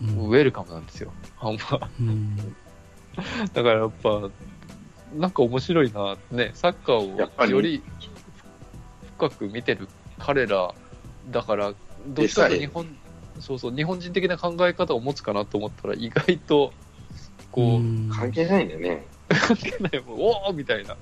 [0.00, 1.12] うんウェルカムなんですよ。
[1.36, 1.90] ほんま。
[2.00, 2.36] うん
[3.52, 4.30] だからやっぱ、
[5.14, 7.52] なんか面白いな、ね、サッカやっぱり。
[7.52, 7.84] ーをより
[9.18, 10.74] 深く見てる彼ら
[11.28, 11.74] だから、
[12.06, 12.98] どっちかというと日本、
[13.40, 16.72] そうそう、日本人的な考え方を持つかなと思ったら、意外と、
[17.50, 18.08] こう、ん。
[18.08, 19.06] 関係ないんだよね。
[19.28, 20.96] 関係ない、もうおーみたいな、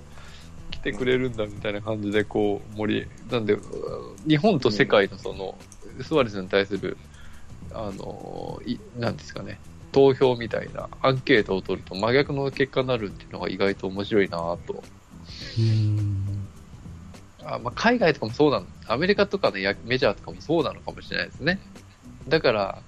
[0.71, 3.57] 来てくれるんだみたいな感じで、こう、盛り、なんで、
[4.27, 5.59] 日本と世界のその、
[6.03, 6.99] スワレスに対する、
[7.73, 9.61] あの、いなんですかね、
[9.93, 14.83] 投票みたいなアンケートを取ると真逆の結果になるっていうのが意外と面白いなと。
[15.59, 16.49] うん
[17.45, 21.61] あまあ、海外とかもそうなの、アメリカとかのやメジャーとかもそうなのかもしれないですね。
[22.29, 22.83] だから、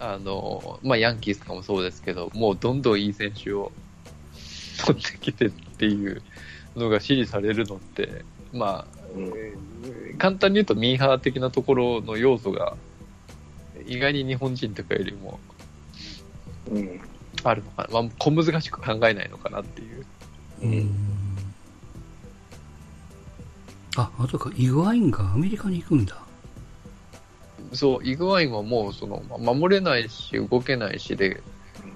[0.00, 3.70] あの、まあ、ヤンキースとかもそうですけど、もうどんどんいい選手を
[4.84, 6.22] 取ってきてっていう
[6.74, 9.32] のが支持されるのって、まあ、うん
[10.18, 12.76] 簡単に言うとミーハー的なところの要素が、
[13.86, 15.40] 意外に日本人とかよりも
[16.70, 17.00] うん。
[17.44, 18.02] あるのかな。
[18.02, 20.06] まあ、小難しく考えないのかなっていう。
[20.62, 21.12] うん
[23.96, 26.16] あ、あとか、イグワインがアメリカに行くんだ。
[27.72, 31.42] そう、イグワインはもう、その、ま守れないし、動けないしで、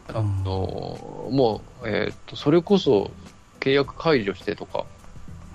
[0.09, 3.11] あの、もう、えーっと、それこそ、
[3.61, 4.87] 契約解除してとか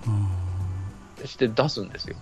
[0.06, 2.16] うんして出すんですよ。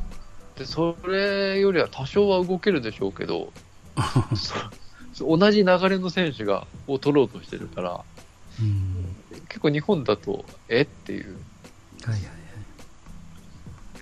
[0.57, 3.53] で、それよりは多少は動けるでしょうけど、
[5.25, 8.05] 同じ流れの選手が、を取ろうとしてるから、
[8.61, 9.17] うん。
[9.49, 11.39] 結構日本だと、えっていう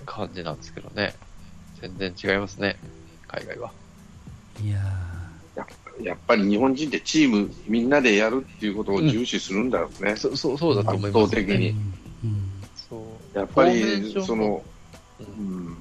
[0.05, 1.15] 感じなんですけどね。
[1.81, 2.77] 全然違いますね、
[3.27, 3.71] 海外は。
[4.61, 4.67] い。
[4.67, 4.77] いや
[6.01, 10.15] やっぱり日本人ってチームみんなでやるっていうことを重視するんだろうね。
[10.15, 11.73] そそうそうだと思います、圧倒的に。
[11.73, 11.75] ー
[12.23, 12.29] うん。
[12.29, 12.35] う。
[12.35, 12.59] ん
[13.33, 14.63] やっぱりその、
[15.19, 15.77] うん、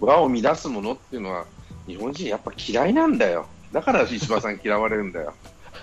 [0.00, 1.44] 和を乱すものっていうのは
[1.86, 5.34] 日本人やっぱ嫌いなんだよだから石破さん嫌われるんだよ。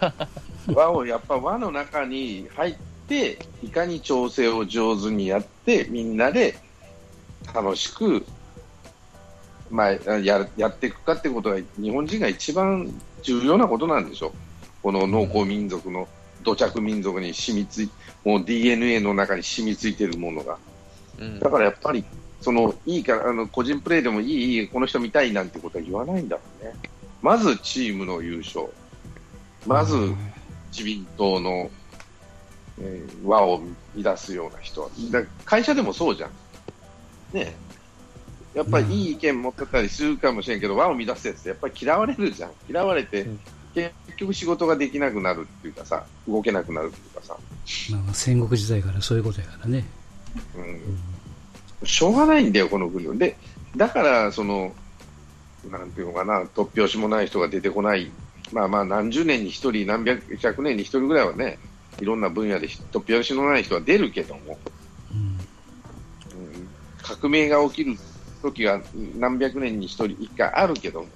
[0.74, 2.76] 和をやっぱ和の中に入っ
[3.08, 6.58] ていかに調整を上手にやってみんなで
[7.54, 8.26] 楽しく、
[9.70, 14.34] まあ、ややっていくかってことが日本人が一番重要なことなんでしょ
[14.82, 16.08] この農耕民族の
[16.44, 17.90] 土着民族に染みつい
[18.24, 20.58] もう DNA の中に染みついているものが。
[21.20, 21.40] うん。
[21.40, 22.04] だからやっぱり、
[22.42, 26.74] そのいいかあの個人プレーでもいい、いい、この人見たいなんてことは言わないんだろうね。
[27.26, 28.68] まずチームの優勝、
[29.66, 29.96] まず
[30.72, 31.72] 自民党の、
[32.80, 33.64] えー輪を
[33.98, 36.30] 乱すような人、だ会社でもそうじゃん。
[37.34, 37.56] ね
[38.54, 42.52] やっぱりいい意見持ってたりするかもしれんけど、輪を乱すやつってやっぱり嫌われるじゃん。
[42.70, 43.40] 嫌われて、うん
[43.74, 47.36] 結局仕事ができなくなるっていうかさ、動けなくなるっていうかさ、
[47.92, 49.84] まあまあ戦国時代からそういうことやからね。
[51.82, 53.16] うん、しょうがないんだよ、この国は。
[53.16, 53.36] で、
[53.76, 54.74] だから、その、
[55.72, 58.12] なんていうのかな、突拍子もない人が出てこない。
[58.52, 61.58] まあまあ、何十年に一人、何百、百年に一人ぐらいはね、
[62.00, 64.58] いろんな分野で突拍子のない人は出るけども、
[65.12, 66.70] うんうん、
[67.02, 67.96] 革命が起きる
[68.42, 68.82] 時が
[69.18, 71.08] 何百年に一人、一回あるけども、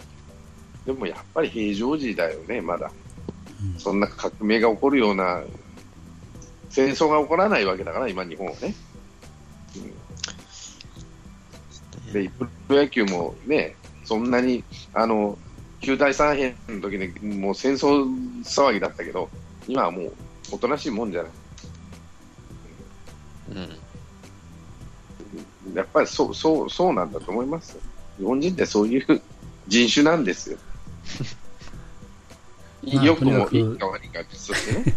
[0.85, 2.91] でもやっぱり平常時だよね、まだ。
[3.61, 5.43] うんそんな革命が起こるような
[6.69, 8.73] 戦争が起こらないわけだから、今、日本はね。
[12.07, 13.75] うん、でプロ野球もね、
[14.09, 14.63] そんなに
[14.95, 15.37] あの
[15.81, 18.07] 球体三変の時にもう戦争
[18.43, 19.29] 騒ぎだったけど、
[19.67, 20.13] 今はもう
[20.51, 21.31] おとなしいもんじゃない。
[23.51, 23.59] う
[25.69, 25.73] ん。
[25.75, 27.81] やっぱりそうそうそうなんだと思いますよ。
[28.17, 29.21] 日本人ってそういう
[29.67, 30.57] 人種なんですよ。
[32.91, 34.95] まあよくもいいか悪いか別としてね。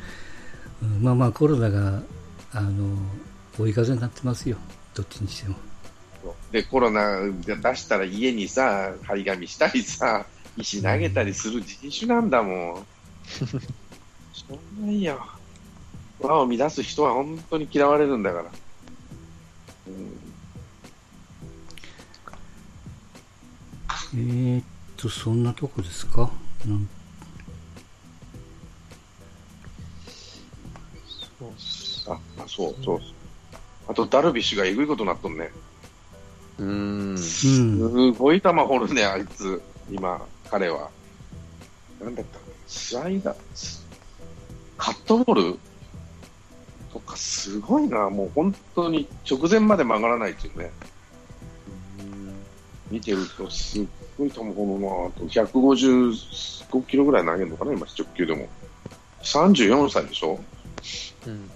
[0.82, 2.02] うんまあまあコロナが、
[2.52, 2.96] あの、
[3.58, 4.56] 追い風になってますよ。
[4.94, 5.56] どっちにしても。
[6.50, 12.86] で、コロナで出したら家にさ、張り紙したりさ、石投げたりする人種なんだもん。
[14.32, 15.24] しょうがないよ。
[16.18, 18.50] 輪を乱す人は本当に嫌われるんだから。
[19.86, 20.20] うん
[24.12, 24.64] えーっ
[24.96, 26.32] と、そんなとこですか？
[26.66, 26.88] なん
[31.38, 33.00] そうっすあ、あそうそう。
[33.86, 35.52] あと、ダルビッシュがえぐいことになっとんね。
[36.60, 37.10] うーん。
[37.10, 37.18] うん。
[37.18, 39.60] すごい球掘るね、あいつ。
[39.90, 40.90] 今、彼は。
[42.00, 43.36] なんだったかなスライダー、
[44.78, 45.58] カットボール？
[46.92, 48.10] とか、すごいな。
[48.10, 50.70] もう本当に直前まで曲がらないっていうね。
[52.90, 53.86] 見てると、すっ
[54.18, 55.24] ごい球掘るなと。
[55.26, 58.48] 155キロぐらい投げるのかな、今、直球でも。
[59.22, 60.40] 34歳でしょ？
[61.26, 61.32] うん。
[61.32, 61.50] うん。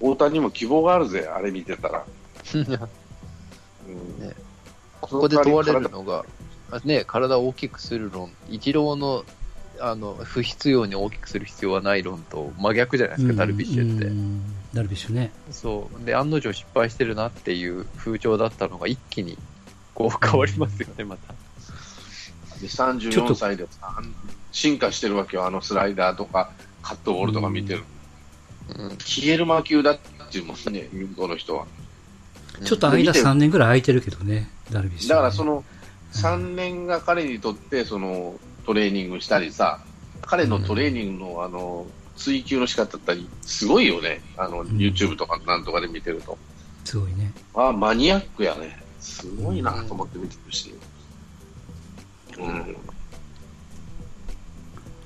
[0.00, 2.04] 大谷にも希望があるぜ、あれ見てたら。
[3.92, 4.34] うんね
[5.00, 6.24] ここで問われるのが、
[6.70, 9.24] あね、体を大きくする論、一郎の、
[9.80, 14.06] あの、不必要に大きくする必要はない論と真逆じゃないですか、ダルビッシュって。
[14.06, 15.32] うんダルビッシュね。
[15.50, 16.06] そう。
[16.06, 19.36] で、案の定失敗してるなっていう風潮だったのが一気に、
[19.92, 21.34] こう変わりますよね、また。
[22.62, 24.00] でちょっ34と歳でさ
[24.52, 27.82] 進化してるわけよ、あのスライダーとかカットボールとか見てる、
[28.78, 28.90] うん。
[28.98, 29.98] 消える魔球だっ
[30.30, 31.66] ていうもんね、向こうの人は。
[32.64, 35.64] ちょっと間3年ぐらい空いてるけどね、ダルビッシュ、だからそ、の
[36.12, 38.34] 3年が彼にとってその
[38.66, 39.80] トレーニングしたりさ、
[40.22, 46.38] 彼のトレーニングのあの追求の仕方だったり、すごいよね、あのん YouTube とかなんとかで見てると。
[46.84, 47.32] すごいね。
[47.54, 48.82] ああ、マニアックやね。
[49.00, 50.74] すごいなと思って見てるし。
[52.38, 52.76] うん。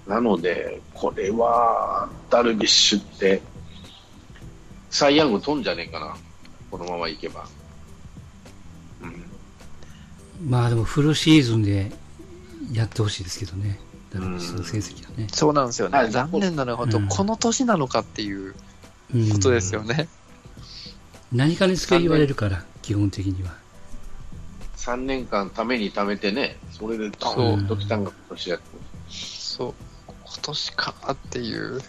[0.07, 3.43] なので、これは、ダルビッシュって、
[4.91, 6.17] サイ・ヤング飛んじゃねえかな。
[6.71, 7.47] このままいけば。
[9.03, 10.51] うん。
[10.51, 11.93] まあでもフルシーズンで
[12.73, 13.79] やってほしいですけどね。
[14.13, 15.29] ダルビッシュの成績はね。
[15.33, 15.99] そうなんですよね。
[15.99, 18.55] はい残念なのは本当、うんこの年なのかっていう
[19.15, 20.09] うんことですよね。
[21.33, 23.55] 何かにつけ言われるから、基本的には。
[24.77, 28.65] 3年間ために貯めてね、それでドそうーンと来たんが今年やって。
[29.11, 29.75] そう。
[30.09, 31.81] 今年かっていう、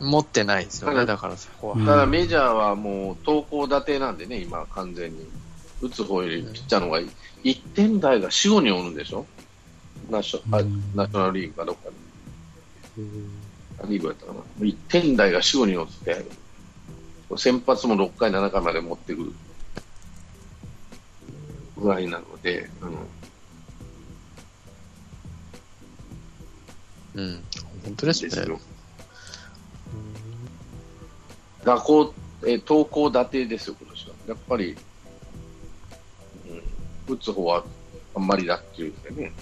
[0.00, 1.74] 持ってないですよね、だからそこは。
[1.74, 5.28] うんただメジャーはもう投稿立てなんでね、今完全に。
[5.80, 7.00] 打つ方よりピッチャーの方が
[7.44, 9.26] 1点台が4、5人おるんでしょ？
[10.10, 11.94] ナショあうんナショナルリーグかどっかで。
[13.88, 16.26] リーグやったかな？1点台が4、5人おって、
[17.36, 19.32] 先発も6回、7回まで持ってくる
[21.76, 22.68] ぐらいなので、
[27.14, 27.44] うん、うん。
[27.84, 28.30] 本当ですね。
[31.76, 31.76] ですよ。
[31.76, 32.14] 打校、
[32.44, 34.14] えー投稿立てですよ、今年は。
[34.28, 34.76] やっぱり、
[37.08, 37.64] うん、打つ方は
[38.14, 39.32] あんまりだっていうんでね。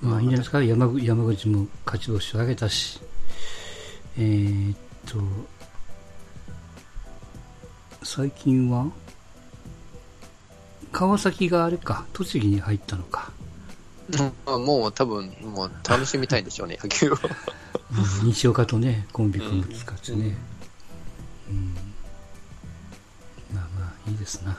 [0.00, 3.00] まあいいんじゃないですか、山口山口も勝ち星を上げたし、
[4.18, 5.18] えーっと、
[8.02, 8.90] 最近は、
[10.90, 13.30] 川崎があれか、栃木に入ったのか、
[14.46, 17.14] もう多分、もう楽しみたいんでしょうね、野球を。
[17.14, 17.16] う
[18.24, 20.34] ん西岡とね、コンビ組む使ってね、
[21.50, 21.74] うん
[23.54, 24.56] まあまあ、いいですな。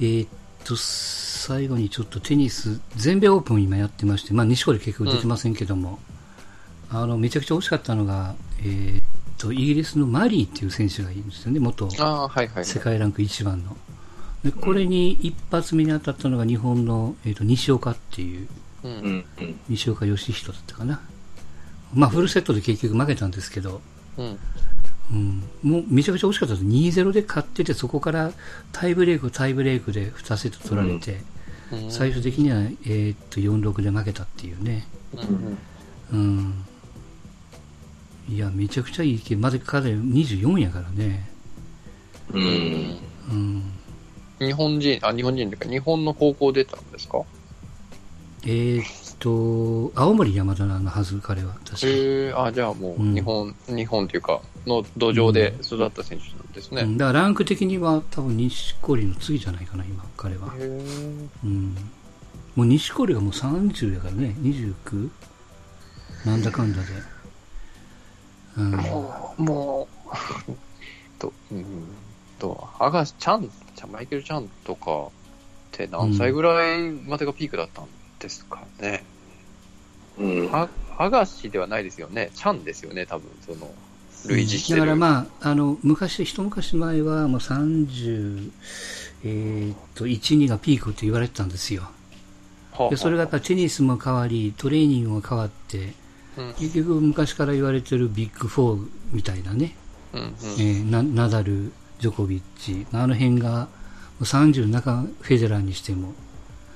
[0.00, 0.28] えーっ
[0.64, 5.98] と、最後にちょっとテニス、全米オープン今やってまして、まあ、西堀結局出てませんけども、
[6.90, 9.04] あの、めちゃくちゃ惜しかったのが、えーっ
[9.36, 11.88] と、イギリスのマリーっていう選手がいるんですよね、元。
[12.64, 13.76] 世界ランク1番の。
[14.44, 18.48] で、これに一発目に当たったのが日本の、えーっと、西岡っていう、
[18.84, 18.88] う。
[18.88, 19.60] うんん、うん。
[19.68, 21.00] 西岡義人だったかな。
[21.94, 23.80] まあ、フルセットで結局負けたんですけど、
[24.18, 24.38] うん。
[25.12, 26.66] うん、もうめちゃくちゃ惜しかったです。
[26.66, 28.32] 2-0で勝ってて、そこから
[28.72, 31.24] タイブレーク、タイブレークで2セット取られて、うん
[31.88, 34.86] 最終的には、えーっと4-6で負けたっていうね。
[35.12, 35.58] うん
[36.12, 36.64] うん。
[38.28, 39.42] いや、めちゃくちゃいいゲーム。
[39.42, 41.28] まだ彼24やからね。
[42.32, 42.38] う。
[42.38, 42.98] うんん
[43.30, 43.62] うん。
[44.46, 47.22] 日本人、あ、日本人というか、日本の高校出たんですか？
[48.46, 48.84] えーっ
[49.18, 51.54] と、青森山田のはず、彼は。
[51.64, 56.82] 確かへえあ、じゃあもう、うん日本、日本というか、の土壌で育った選手なんですね。
[56.82, 60.52] うん、だからランク的には多分西堀の次じゃないかな、今、彼は。
[61.42, 61.74] うん。
[62.54, 65.08] もう西堀がもう30やからね、29?
[66.26, 66.88] なんだかんだで。
[68.58, 68.70] うん。
[68.72, 69.88] もう、も
[70.48, 70.52] う、
[71.18, 71.64] と、うん、
[72.44, 75.10] と、アガス、チャン、チャマイケル・チャンとかっ
[75.72, 77.86] て何歳ぐらいまでがピークだったん
[78.18, 79.02] ですかね。
[80.18, 80.50] うん。
[80.52, 82.30] あアガシではないですよね。
[82.34, 83.70] チャンですよね、多分、その、
[84.26, 84.80] 類似してる。
[84.80, 88.50] だからまあ、あの、昔、一昔前はもう30、
[89.24, 91.82] えーっと、1、2がピークって言われてたんですよ。
[92.72, 95.78] はあで、それがやっぱテニスも変わり、トレーニングも変わって、
[96.36, 99.76] うん結局昔から言われてるビッグフォーみたいなね、
[100.12, 101.72] うんうんえーナナダル、
[102.04, 103.68] ジョコビッチ、あの辺がも
[104.20, 106.12] う30中、フェデラーにしても、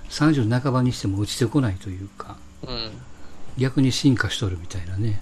[0.08, 2.90] 30半ばにしても落ちてこないというか、うん
[3.58, 5.20] 逆に進化しとるみたいなね。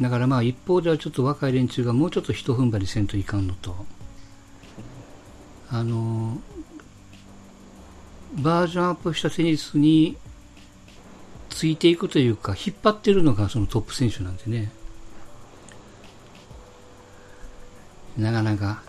[0.00, 3.86] だからまあ一方ではちょっと若い連中がもうちょっと一踏ん張りせんといかんのと、
[5.70, 6.38] あの、
[8.34, 10.16] バージョンアップしたテニスに
[11.48, 14.72] ついていくというか、引っ張ってるのがそのトップ選手なんでね。
[18.16, 18.82] なかなか。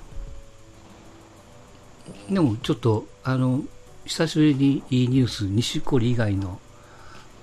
[2.29, 3.61] でもちょっと、あの、
[4.05, 6.59] 久しぶりにいいニュース、西堀以外の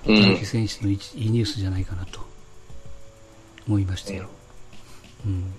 [0.05, 0.45] うん短期。
[0.45, 2.19] 選手のいいニュースじゃないかなと
[3.67, 4.27] 思いましたよ。
[5.25, 5.53] うん。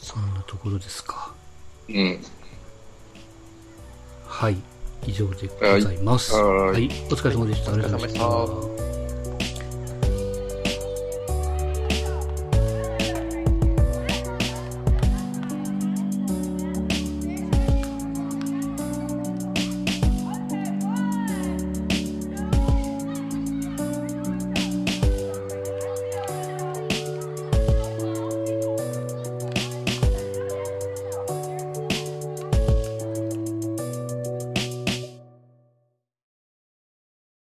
[0.00, 1.32] そんなところですか。
[1.88, 2.18] うん。
[4.26, 4.56] はい。
[5.06, 6.34] 以上でございます。
[6.34, 6.86] はいはい。
[7.10, 7.72] お疲れ様でした。
[7.72, 9.01] ありがとうございました。